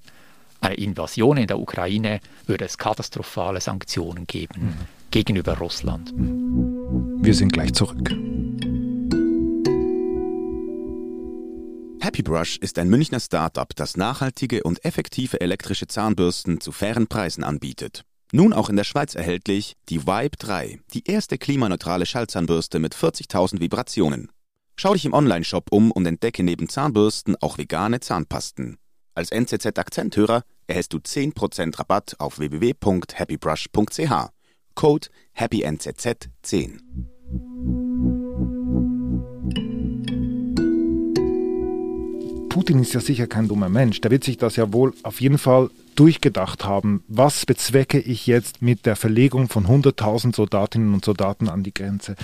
einer 0.60 0.78
Invasion 0.78 1.36
in 1.36 1.46
der 1.46 1.58
Ukraine 1.58 2.20
würde 2.46 2.64
es 2.64 2.78
katastrophale 2.78 3.60
Sanktionen 3.60 4.26
geben 4.26 4.60
mhm. 4.60 4.74
gegenüber 5.10 5.58
Russland. 5.58 6.12
Wir 6.16 7.34
sind 7.34 7.52
gleich 7.52 7.72
zurück. 7.72 8.10
Happy 12.02 12.23
Brush 12.23 12.57
ist 12.57 12.78
ein 12.78 12.88
Münchner 12.88 13.21
Startup, 13.21 13.69
das 13.76 13.99
nachhaltige 13.99 14.62
und 14.62 14.83
effektive 14.87 15.38
elektrische 15.40 15.87
Zahnbürsten 15.87 16.59
zu 16.59 16.73
fairen 16.73 17.09
Preisen 17.09 17.45
anbietet. 17.45 18.04
Nun 18.33 18.54
auch 18.54 18.71
in 18.71 18.76
der 18.76 18.85
Schweiz 18.85 19.14
erhältlich 19.14 19.76
die 19.90 20.07
Vibe 20.07 20.37
3, 20.38 20.80
die 20.95 21.07
erste 21.07 21.37
klimaneutrale 21.37 22.07
Schallzahnbürste 22.07 22.78
mit 22.78 22.95
40.000 22.95 23.61
Vibrationen. 23.61 24.30
Schau 24.76 24.95
dich 24.95 25.04
im 25.04 25.12
Onlineshop 25.12 25.71
um 25.73 25.90
und 25.90 26.07
entdecke 26.07 26.42
neben 26.42 26.71
Zahnbürsten 26.71 27.37
auch 27.42 27.59
vegane 27.59 28.00
Zahnpasten. 28.00 28.78
Als 29.14 29.30
NZZ-Akzenthörer 29.30 30.45
erhältst 30.69 30.95
du 30.95 30.99
10% 30.99 31.78
Rabatt 31.78 32.14
auf 32.19 32.38
www.happybrush.ch. 32.38 34.12
Code 34.75 35.09
HAPPYNZZ10. 35.37 36.78
Putin 42.50 42.80
ist 42.80 42.92
ja 42.92 43.00
sicher 43.00 43.28
kein 43.28 43.47
dummer 43.47 43.69
Mensch. 43.69 44.00
Der 44.00 44.11
wird 44.11 44.25
sich 44.25 44.37
das 44.37 44.57
ja 44.57 44.73
wohl 44.73 44.92
auf 45.04 45.21
jeden 45.21 45.38
Fall 45.38 45.71
durchgedacht 45.95 46.64
haben. 46.64 47.04
Was 47.07 47.47
bezwecke 47.47 48.00
ich 48.00 48.26
jetzt 48.26 48.61
mit 48.61 48.87
der 48.87 48.97
Verlegung 48.97 49.49
von 49.49 49.66
100.000 49.66 50.35
Soldatinnen 50.35 50.92
und 50.92 51.04
Soldaten 51.04 51.49
an 51.49 51.62
die 51.62 51.73
Grenze? 51.73 52.16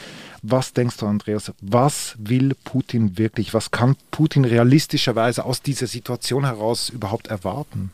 Was 0.42 0.72
denkst 0.72 0.96
du, 0.98 1.06
Andreas? 1.06 1.52
Was 1.60 2.16
will 2.18 2.54
Putin 2.64 3.16
wirklich? 3.16 3.54
Was 3.54 3.70
kann 3.70 3.96
Putin 4.10 4.44
realistischerweise 4.44 5.44
aus 5.44 5.62
dieser 5.62 5.86
Situation 5.86 6.44
heraus 6.44 6.88
überhaupt 6.88 7.28
erwarten? 7.28 7.92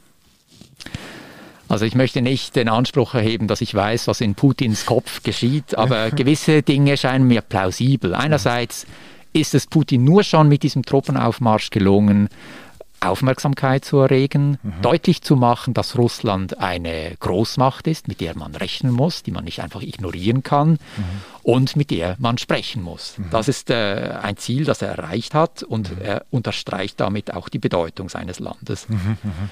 Also 1.69 1.85
ich 1.85 1.95
möchte 1.95 2.23
nicht 2.23 2.57
den 2.57 2.69
Anspruch 2.71 3.15
erheben, 3.15 3.47
dass 3.47 3.61
ich 3.61 3.75
weiß, 3.75 4.07
was 4.07 4.23
in 4.23 4.35
Putins 4.35 4.87
Kopf 4.87 5.23
geschieht, 5.23 5.77
aber 5.77 6.11
gewisse 6.13 6.63
Dinge 6.63 6.97
scheinen 6.97 7.27
mir 7.27 7.43
plausibel. 7.43 8.15
Einerseits 8.15 8.87
ist 9.33 9.55
es 9.55 9.67
Putin 9.67 10.05
nur 10.05 10.23
schon 10.25 10.49
mit 10.49 10.63
diesem 10.63 10.85
Truppenaufmarsch 10.85 11.71
gelungen, 11.71 12.29
Aufmerksamkeit 13.01 13.85
zu 13.85 13.99
erregen, 13.99 14.59
mhm. 14.63 14.75
deutlich 14.81 15.23
zu 15.23 15.35
machen, 15.37 15.75
dass 15.75 15.99
Russland 15.99 16.59
eine 16.59 17.17
Großmacht 17.19 17.87
ist, 17.87 18.09
mit 18.09 18.21
der 18.21 18.37
man 18.37 18.55
rechnen 18.55 18.93
muss, 18.93 19.23
die 19.23 19.33
man 19.33 19.45
nicht 19.45 19.61
einfach 19.61 19.83
ignorieren 19.83 20.43
kann 20.43 20.73
mhm. 20.73 20.79
Und 21.43 21.77
mit 21.77 21.91
der 21.91 22.17
man 22.19 22.39
sprechen 22.39 22.83
muss. 22.83 23.19
Mhm. 23.19 23.27
Das 23.31 23.49
ist 23.49 23.71
äh, 23.71 24.15
ein 24.23 24.37
Ziel, 24.37 24.65
das 24.65 24.83
er 24.83 24.91
erreicht 24.91 25.35
hat 25.35 25.63
und 25.63 25.91
mhm. 25.91 26.03
er 26.03 26.25
unterstreicht 26.31 27.01
damit 27.01 27.35
auch 27.35 27.49
die 27.49 27.59
Bedeutung 27.59 28.09
seines 28.09 28.39
Landes. 28.39 28.89
Mhm, 28.89 29.17
mhm. 29.23 29.51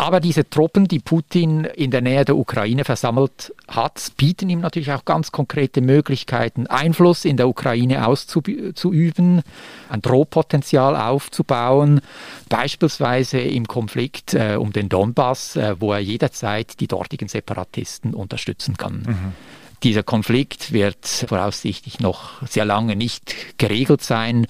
Aber 0.00 0.20
diese 0.20 0.48
Truppen, 0.48 0.86
die 0.86 1.00
Putin 1.00 1.64
in 1.64 1.90
der 1.90 2.00
Nähe 2.00 2.24
der 2.24 2.36
Ukraine 2.36 2.84
versammelt 2.84 3.52
hat, 3.66 4.12
bieten 4.16 4.48
ihm 4.48 4.60
natürlich 4.60 4.92
auch 4.92 5.04
ganz 5.04 5.32
konkrete 5.32 5.80
Möglichkeiten, 5.80 6.68
Einfluss 6.68 7.24
in 7.24 7.36
der 7.36 7.48
Ukraine 7.48 8.06
auszuüben, 8.06 9.42
ein 9.88 10.00
Drohpotenzial 10.00 10.94
aufzubauen, 10.94 12.00
beispielsweise 12.48 13.40
im 13.40 13.66
Konflikt 13.66 14.34
äh, 14.34 14.54
um 14.54 14.72
den 14.72 14.88
Donbass, 14.88 15.56
äh, 15.56 15.74
wo 15.80 15.92
er 15.92 15.98
jederzeit 15.98 16.78
die 16.78 16.86
dortigen 16.86 17.26
Separatisten 17.26 18.14
unterstützen 18.14 18.76
kann. 18.76 19.02
Mhm. 19.04 19.32
Dieser 19.82 20.02
Konflikt 20.02 20.72
wird 20.72 21.06
voraussichtlich 21.06 22.00
noch 22.00 22.42
sehr 22.46 22.64
lange 22.64 22.96
nicht 22.96 23.58
geregelt 23.58 24.02
sein 24.02 24.46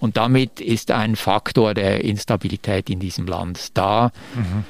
und 0.00 0.16
damit 0.16 0.60
ist 0.60 0.90
ein 0.90 1.14
Faktor 1.14 1.74
der 1.74 2.02
Instabilität 2.02 2.90
in 2.90 2.98
diesem 2.98 3.26
Land 3.26 3.76
da. 3.78 4.10
Mhm. 4.34 4.64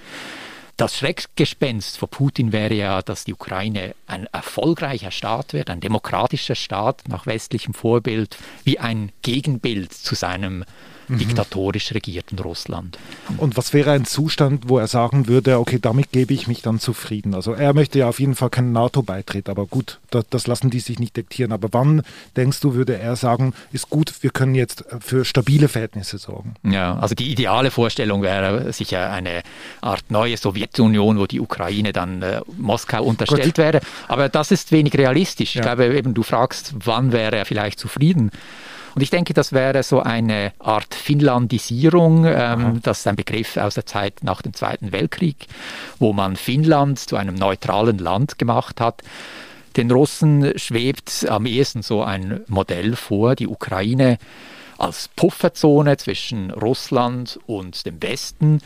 Das 0.76 0.98
Schreckgespenst 0.98 1.98
für 1.98 2.06
Putin 2.06 2.52
wäre 2.52 2.74
ja, 2.74 3.02
dass 3.02 3.24
die 3.24 3.32
Ukraine 3.32 3.94
ein 4.06 4.26
erfolgreicher 4.32 5.10
Staat 5.10 5.52
wird, 5.52 5.70
ein 5.70 5.80
demokratischer 5.80 6.54
Staat 6.54 7.04
nach 7.08 7.24
westlichem 7.26 7.72
Vorbild, 7.72 8.36
wie 8.64 8.78
ein 8.78 9.12
Gegenbild 9.22 9.92
zu 9.92 10.14
seinem 10.14 10.64
mhm. 11.08 11.18
diktatorisch 11.18 11.92
regierten 11.92 12.38
Russland. 12.38 12.98
Und 13.38 13.56
was 13.56 13.72
wäre 13.72 13.92
ein 13.92 14.04
Zustand, 14.04 14.68
wo 14.68 14.78
er 14.78 14.86
sagen 14.86 15.28
würde, 15.28 15.58
okay, 15.58 15.78
damit 15.80 16.12
gebe 16.12 16.34
ich 16.34 16.46
mich 16.48 16.62
dann 16.62 16.78
zufrieden? 16.78 17.34
Also 17.34 17.52
er 17.52 17.74
möchte 17.74 17.98
ja 17.98 18.08
auf 18.08 18.20
jeden 18.20 18.34
Fall 18.34 18.50
keinen 18.50 18.72
NATO-Beitritt, 18.72 19.48
aber 19.48 19.66
gut, 19.66 20.00
das, 20.10 20.24
das, 20.30 20.46
lassen 20.46 20.70
die 20.70 20.80
sich 20.80 20.98
nicht 20.98 21.16
diktieren. 21.16 21.52
Aber 21.52 21.68
wann 21.72 22.02
denkst 22.36 22.60
du, 22.60 22.74
würde 22.74 22.98
er 22.98 23.16
sagen, 23.16 23.54
ist 23.72 23.90
gut, 23.90 24.12
wir 24.20 24.30
können 24.30 24.54
jetzt 24.54 24.84
für 25.00 25.24
stabile 25.24 25.68
Verhältnisse 25.68 26.18
sorgen? 26.18 26.54
Ja, 26.62 26.96
also 26.96 27.14
die 27.14 27.30
ideale 27.30 27.70
Vorstellung 27.70 28.22
wäre 28.22 28.72
sicher 28.72 29.10
eine 29.10 29.42
Art 29.80 30.10
neue 30.10 30.36
Sowjetunion, 30.36 31.18
wo 31.18 31.26
die 31.26 31.40
Ukraine 31.40 31.92
dann 31.92 32.22
äh, 32.22 32.40
Moskau 32.56 33.04
unterstellt 33.04 33.44
gut. 33.44 33.58
wäre. 33.58 33.80
Aber 34.08 34.28
das 34.28 34.50
ist 34.50 34.72
wenig 34.72 34.94
realistisch. 34.94 35.54
Ja. 35.54 35.60
Ich 35.60 35.66
glaube 35.66 35.94
eben, 35.96 36.14
du 36.14 36.22
fragst, 36.22 36.74
wann 36.84 37.12
wäre 37.12 37.36
er 37.36 37.44
vielleicht 37.44 37.78
zufrieden? 37.78 38.30
Und 38.94 39.02
ich 39.02 39.10
denke, 39.10 39.34
das 39.34 39.52
wäre 39.52 39.82
so 39.82 40.00
eine 40.00 40.52
Art 40.58 40.94
Finnlandisierung. 40.94 42.24
Ähm, 42.26 42.80
das 42.82 43.00
ist 43.00 43.06
ein 43.06 43.16
Begriff 43.16 43.56
aus 43.56 43.74
der 43.74 43.86
Zeit 43.86 44.22
nach 44.22 44.42
dem 44.42 44.54
Zweiten 44.54 44.92
Weltkrieg, 44.92 45.46
wo 45.98 46.12
man 46.12 46.36
Finnland 46.36 46.98
zu 46.98 47.16
einem 47.16 47.34
neutralen 47.34 47.98
Land 47.98 48.38
gemacht 48.38 48.80
hat. 48.80 49.02
Den 49.76 49.90
Russen 49.90 50.52
schwebt 50.56 51.26
am 51.28 51.46
ehesten 51.46 51.82
so 51.82 52.02
ein 52.02 52.42
Modell 52.46 52.94
vor, 52.96 53.34
die 53.34 53.48
Ukraine 53.48 54.18
als 54.78 55.08
Pufferzone 55.14 55.96
zwischen 55.96 56.50
Russland 56.50 57.38
und 57.46 57.86
dem 57.86 58.02
Westen 58.02 58.60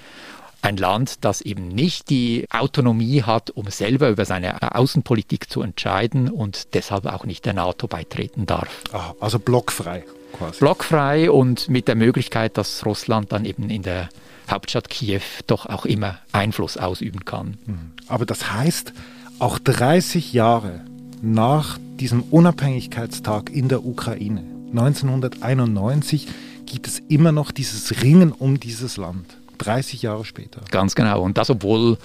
ein 0.66 0.76
Land, 0.76 1.25
das 1.25 1.40
eben 1.40 1.68
nicht 1.68 2.11
die 2.11 2.46
Autonomie 2.50 3.23
hat, 3.23 3.50
um 3.50 3.70
selber 3.70 4.08
über 4.11 4.25
seine 4.25 4.75
Außenpolitik 4.75 5.49
zu 5.49 5.62
entscheiden 5.62 6.28
und 6.28 6.75
deshalb 6.75 7.06
auch 7.06 7.25
nicht 7.25 7.46
der 7.46 7.54
NATO 7.54 7.87
beitreten 7.87 8.46
darf. 8.46 8.68
Ah, 8.92 9.14
also 9.20 9.38
blockfrei 9.38 10.04
quasi. 10.37 10.58
Blockfrei 10.58 11.30
und 11.30 11.68
mit 11.68 11.87
der 11.87 11.94
Möglichkeit, 11.94 12.58
dass 12.58 12.85
Russland 12.85 13.32
dann 13.32 13.44
eben 13.44 13.70
in 13.70 13.82
der 13.82 14.08
Hauptstadt 14.50 14.90
Kiew 14.90 15.20
doch 15.46 15.66
auch 15.66 15.87
immer 15.87 16.18
Einfluss 16.32 16.76
ausüben 16.76 17.25
kann. 17.25 17.58
Mhm. 17.66 17.92
Aber 18.08 18.26
das 18.26 18.52
heißt, 18.52 18.92
auch 19.38 19.58
30 19.58 20.32
Jahre 20.32 20.85
nach 21.23 21.78
diesem 22.00 22.23
Unabhängigkeitstag 22.23 23.50
in 23.50 23.68
der 23.68 23.85
Ukraine, 23.85 24.42
1991, 24.70 26.28
gibt 26.66 26.88
es 26.88 26.99
immer 27.08 27.30
noch 27.30 27.52
dieses 27.52 28.02
Ringen 28.02 28.32
um 28.32 28.58
dieses 28.58 28.96
Land. 28.96 29.37
30 29.59 30.03
Jahre 30.03 30.25
später. 30.25 30.63
Ganz 30.71 30.95
genau. 30.95 31.23
Und 31.23 31.39
das, 31.39 31.51
obwohl 31.51 31.99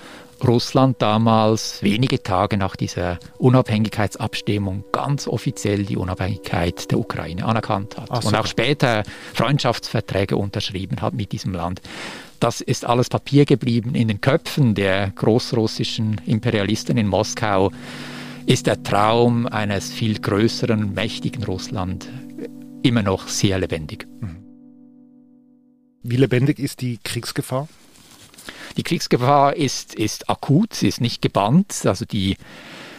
Russland 0.44 1.02
damals 1.02 1.84
wenige 1.84 2.24
Tage 2.24 2.58
nach 2.58 2.76
dieser 2.76 3.20
Unabhängigkeitsabstimmung 3.38 4.84
ganz 4.92 5.28
offiziell 5.28 5.86
die 5.86 5.98
Unabhängigkeit 5.98 6.90
der 6.92 7.00
Ukraine 7.00 7.46
anerkannt 7.46 7.98
hat 7.98 8.10
Ach, 8.10 8.24
und 8.24 8.36
auch 8.36 8.48
später 8.48 9.04
Freundschaftsverträge 9.34 10.36
unterschrieben 10.36 11.02
hat 11.02 11.14
mit 11.14 11.32
diesem 11.32 11.54
Land. 11.54 11.82
Das 12.40 12.60
ist 12.60 12.86
alles 12.86 13.10
Papier 13.10 13.46
geblieben. 13.46 13.94
In 13.94 14.08
den 14.08 14.20
Köpfen 14.20 14.74
der 14.74 15.12
großrussischen 15.12 16.20
Imperialisten 16.26 16.98
in 16.98 17.08
Moskau 17.08 17.72
ist 18.48 18.66
der 18.66 18.82
Traum 18.82 19.46
eines 19.46 19.92
viel 19.92 20.20
größeren, 20.20 20.94
mächtigen 20.94 21.44
Russland 21.44 22.10
immer 22.82 23.04
noch 23.04 23.28
sehr 23.28 23.60
lebendig. 23.60 24.08
Mhm. 24.22 24.41
Wie 26.04 26.18
lebendig 26.18 26.60
ist 26.60 26.82
die 26.82 27.00
Kriegsgefahr? 27.04 27.68
Die 28.78 28.84
Kriegsgefahr 28.84 29.56
ist, 29.56 29.94
ist 29.96 30.30
akut, 30.30 30.74
sie 30.74 30.88
ist 30.88 31.02
nicht 31.02 31.22
gebannt. 31.22 31.86
Also 31.86 32.06
die 32.06 32.38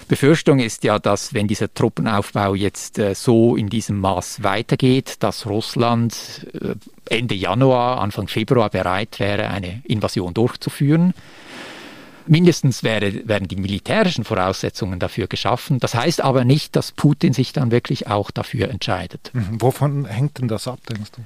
Befürchtung 0.08 0.58
ist 0.58 0.84
ja, 0.84 0.98
dass 0.98 1.32
wenn 1.32 1.48
dieser 1.48 1.72
Truppenaufbau 1.72 2.54
jetzt 2.54 2.98
äh, 2.98 3.14
so 3.14 3.56
in 3.56 3.68
diesem 3.68 3.98
Maß 3.98 4.42
weitergeht, 4.42 5.16
dass 5.20 5.46
Russland 5.46 6.46
äh, 6.52 6.74
Ende 7.08 7.34
Januar, 7.34 8.00
Anfang 8.00 8.28
Februar 8.28 8.68
bereit 8.70 9.18
wäre, 9.18 9.48
eine 9.48 9.82
Invasion 9.84 10.34
durchzuführen. 10.34 11.14
Mindestens 12.26 12.82
wäre, 12.82 13.26
werden 13.26 13.48
die 13.48 13.56
militärischen 13.56 14.24
Voraussetzungen 14.24 15.00
dafür 15.00 15.26
geschaffen. 15.26 15.80
Das 15.80 15.94
heißt 15.94 16.20
aber 16.20 16.44
nicht, 16.44 16.76
dass 16.76 16.92
Putin 16.92 17.32
sich 17.32 17.52
dann 17.52 17.70
wirklich 17.70 18.06
auch 18.06 18.30
dafür 18.30 18.68
entscheidet. 18.68 19.30
Mhm. 19.32 19.60
Wovon 19.60 20.04
hängt 20.04 20.38
denn 20.38 20.46
das 20.46 20.68
ab, 20.68 20.78
denkst 20.88 21.10
du? 21.16 21.22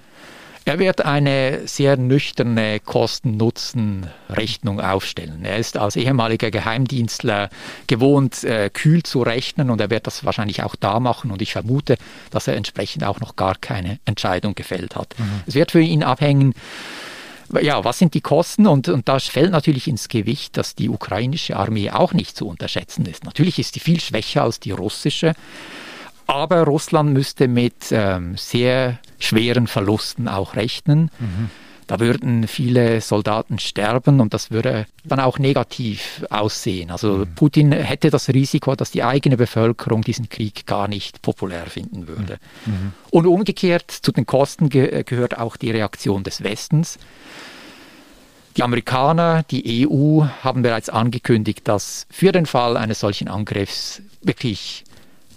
Er 0.67 0.81
wird 0.81 1.05
eine 1.05 1.69
sehr 1.69 1.97
nüchterne 1.97 2.81
Kosten-Nutzen-Rechnung 2.81 4.81
aufstellen. 4.81 5.45
Er 5.45 5.59
ist 5.59 5.77
als 5.77 5.95
ehemaliger 5.95 6.51
Geheimdienstler 6.51 7.51
gewohnt, 7.87 8.43
äh, 8.43 8.69
kühl 8.71 9.05
zu 9.05 9.23
rechnen 9.23 9.71
und 9.71 9.81
er 9.81 9.91
wird 9.91 10.09
das 10.09 10.25
wahrscheinlich 10.25 10.65
auch 10.65 10.75
da 10.75 10.99
machen 10.99 11.31
und 11.31 11.41
ich 11.41 11.53
vermute, 11.53 11.97
dass 12.33 12.49
er 12.49 12.57
entsprechend 12.57 13.05
auch 13.05 13.21
noch 13.21 13.37
gar 13.37 13.55
keine 13.55 14.01
Entscheidung 14.07 14.57
gefällt 14.57 14.97
hat. 14.97 15.15
Mhm. 15.17 15.43
Es 15.47 15.55
wird 15.55 15.71
für 15.71 15.81
ihn 15.81 16.03
abhängen, 16.03 16.53
ja, 17.63 17.85
was 17.85 18.01
sind 18.01 18.15
die 18.15 18.21
Kosten? 18.21 18.67
Und, 18.67 18.89
und 18.89 19.09
da 19.09 19.21
fällt 19.21 19.53
natürlich 19.53 19.87
ins 19.87 20.09
Gewicht, 20.09 20.57
dass 20.57 20.75
die 20.75 20.89
ukrainische 20.89 21.57
Armee 21.57 21.93
auch 21.93 22.13
nicht 22.13 22.37
zu 22.37 22.49
unterschätzen 22.49 23.07
ist. 23.07 23.23
Natürlich 23.23 23.61
ist 23.61 23.75
sie 23.75 23.81
viel 23.81 24.01
schwächer 24.01 24.43
als 24.43 24.59
die 24.59 24.73
russische. 24.73 25.37
Aber 26.27 26.65
Russland 26.65 27.13
müsste 27.13 27.49
mit 27.49 27.91
ähm, 27.91 28.37
sehr 28.37 28.99
schweren 29.19 29.67
Verlusten 29.67 30.29
auch 30.29 30.57
rechnen. 30.57 31.11
Mhm. 31.19 31.51
Da 31.87 32.01
würden 32.01 32.49
viele 32.49 33.01
Soldaten 33.01 33.61
sterben 33.61 34.21
und 34.21 34.35
das 34.35 34.51
würde 34.51 34.87
dann 35.05 35.21
auch 35.21 35.39
negativ 35.39 36.25
aussehen. 36.31 36.91
Also 36.91 37.19
mhm. 37.19 37.35
Putin 37.37 37.71
hätte 37.71 38.11
das 38.11 38.29
Risiko, 38.29 38.75
dass 38.75 38.91
die 38.91 39.05
eigene 39.05 39.37
Bevölkerung 39.37 40.03
diesen 40.03 40.29
Krieg 40.29 40.67
gar 40.67 40.89
nicht 40.89 41.23
populär 41.23 41.67
finden 41.67 42.09
würde. 42.09 42.39
Mhm. 42.65 42.73
mhm. 42.73 42.93
Und 43.11 43.27
umgekehrt 43.27 43.91
zu 43.91 44.11
den 44.11 44.27
Kosten 44.27 44.69
ge 44.69 45.05
gehört 45.05 45.39
auch 45.39 45.57
die 45.57 45.71
Reaktion 45.71 46.25
des 46.25 46.43
Westens. 46.43 46.99
Die 48.57 48.63
Amerikaner, 48.63 49.45
die 49.51 49.87
EU 49.87 50.25
haben 50.43 50.63
bereits 50.63 50.89
angekündigt, 50.89 51.69
dass 51.69 52.07
für 52.11 52.33
den 52.33 52.47
Fall 52.47 52.77
eines 52.77 53.01
solchen 53.01 53.29
Angriffs 53.29 54.01
wirklich 54.23 54.86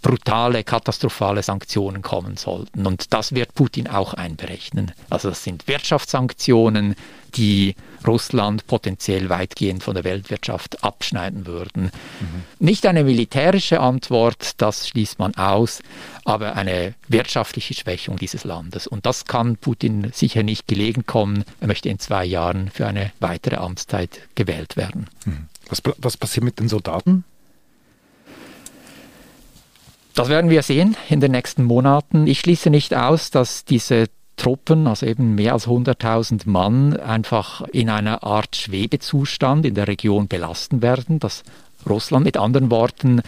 brutale, 0.02 0.64
katastrophale 0.64 1.44
Sanktionen 1.44 2.02
kommen 2.02 2.38
sollten. 2.38 2.86
Und 2.86 3.14
das 3.14 3.34
wird 3.34 3.54
Putin 3.54 3.88
auch 3.88 4.14
einberechnen. 4.14 4.92
Also 5.10 5.30
das 5.30 5.44
sind 5.44 5.68
Wirtschaftssanktionen, 5.68 6.96
die 7.36 7.76
Russland 8.08 8.66
potenziell 8.68 9.30
weitgehend 9.30 9.84
von 9.84 9.94
der 9.94 10.04
Weltwirtschaft 10.04 10.84
abschneiden 10.84 11.46
würden. 11.46 11.92
Mhm. 12.20 12.44
Nicht 12.60 12.86
eine 12.86 13.04
militärische 13.04 13.80
Antwort, 13.82 14.54
das 14.58 14.88
schließt 14.88 15.20
man 15.20 15.36
aus, 15.36 15.82
aber 16.26 16.56
eine 16.56 16.96
wirtschaftliche 17.08 17.74
Schwächung 17.74 18.18
dieses 18.18 18.44
Landes. 18.44 18.88
Und 18.88 19.06
das 19.06 19.26
kann 19.26 19.58
Putin 19.58 20.12
sicher 20.14 20.44
nicht 20.44 20.68
gelegen 20.68 21.06
kommen. 21.06 21.44
Er 21.60 21.68
möchte 21.68 21.90
in 21.90 22.00
zwei 22.00 22.26
Jahren 22.26 22.72
für 22.72 22.88
eine 22.88 23.12
weitere 23.20 23.58
Amtszeit 23.58 24.22
gewählt 24.36 24.78
werden. 24.78 25.08
Mhm. 25.26 25.48
Was, 25.70 25.84
was 25.98 26.18
passiert 26.18 26.44
mit 26.44 26.60
den 26.60 26.70
Soldaten? 26.70 27.24
Das 30.20 30.28
werden 30.28 30.50
wir 30.50 30.64
sehen 30.64 30.98
in 31.08 31.22
den 31.22 31.32
nächsten 31.32 31.64
Monaten. 31.64 32.28
Ich 32.28 32.42
schließe 32.42 32.70
nicht 32.70 32.94
aus, 32.94 33.32
dass 33.32 33.64
diese 33.64 34.08
Truppen, 34.36 34.86
also 34.86 35.06
eben 35.06 35.34
mehr 35.34 35.54
als 35.54 35.66
100.000 35.66 36.42
Mann, 36.44 36.98
einfach 36.98 37.62
in 37.72 37.90
einer 37.90 38.22
Art 38.22 38.58
Schwebezustand 38.58 39.66
in 39.66 39.76
der 39.76 39.88
Region 39.88 40.28
belasten 40.28 40.82
werden, 40.82 41.20
dass 41.20 41.44
Russland 41.90 42.26
mit 42.26 42.36
anderen 42.36 42.70
Worten 42.70 43.22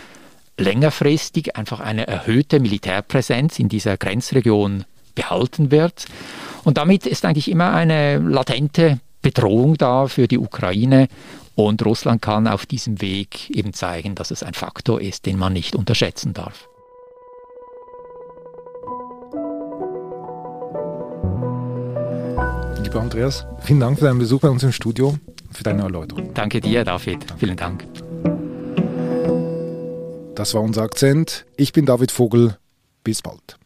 längerfristig 0.58 1.56
einfach 1.56 1.80
eine 1.80 2.08
erhöhte 2.08 2.60
Militärpräsenz 2.60 3.58
in 3.58 3.70
dieser 3.70 3.96
Grenzregion 3.96 4.84
behalten 5.16 5.72
wird. 5.72 6.08
Und 6.66 6.78
damit 6.78 7.06
ist 7.06 7.24
eigentlich 7.24 7.50
immer 7.50 7.72
eine 7.72 8.18
latente 8.18 9.00
Bedrohung 9.22 9.78
da 9.78 10.08
für 10.08 10.28
die 10.28 10.40
Ukraine. 10.40 11.08
Und 11.56 11.86
Russland 11.86 12.22
kann 12.22 12.50
auf 12.50 12.66
diesem 12.66 13.00
Weg 13.00 13.50
eben 13.50 13.72
zeigen, 13.72 14.14
dass 14.14 14.30
es 14.30 14.44
ein 14.44 14.56
Faktor 14.56 15.00
ist, 15.00 15.26
den 15.26 15.40
man 15.40 15.54
nicht 15.54 15.78
unterschätzen 15.78 16.34
darf. 16.34 16.68
Lieber 22.92 23.04
Andreas, 23.04 23.46
vielen 23.62 23.80
Dank 23.80 24.00
für 24.00 24.04
deinen 24.04 24.20
Besuch 24.20 24.42
bei 24.42 24.50
uns 24.50 24.64
im 24.64 24.74
Studio 24.74 25.18
und 25.48 25.58
für 25.58 25.64
deine 25.64 25.84
Erläuterung. 25.84 26.34
Danke 26.34 26.60
dir, 26.60 26.84
David. 26.84 27.22
Danke. 27.22 27.38
Vielen 27.38 27.56
Dank. 27.56 27.88
Das 30.36 30.54
war 30.54 30.62
unser 30.62 30.82
Akzent. 30.82 31.46
Ich 31.56 31.72
bin 31.72 31.86
David 31.86 32.12
Vogel. 32.12 32.58
Bis 33.06 33.22
bald. 33.22 33.58